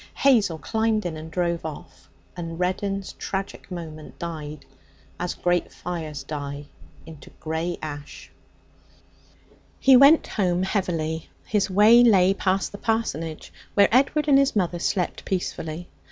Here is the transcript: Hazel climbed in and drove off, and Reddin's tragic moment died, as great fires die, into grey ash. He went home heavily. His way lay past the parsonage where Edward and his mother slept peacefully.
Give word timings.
Hazel 0.15 0.57
climbed 0.57 1.05
in 1.05 1.15
and 1.15 1.29
drove 1.29 1.63
off, 1.63 2.09
and 2.35 2.59
Reddin's 2.59 3.13
tragic 3.19 3.69
moment 3.69 4.17
died, 4.17 4.65
as 5.19 5.35
great 5.35 5.71
fires 5.71 6.23
die, 6.23 6.65
into 7.05 7.29
grey 7.39 7.77
ash. 7.83 8.31
He 9.79 9.95
went 9.95 10.25
home 10.25 10.63
heavily. 10.63 11.29
His 11.45 11.69
way 11.69 12.03
lay 12.03 12.33
past 12.33 12.71
the 12.71 12.79
parsonage 12.79 13.53
where 13.75 13.89
Edward 13.95 14.27
and 14.27 14.39
his 14.39 14.55
mother 14.55 14.79
slept 14.79 15.23
peacefully. 15.23 15.87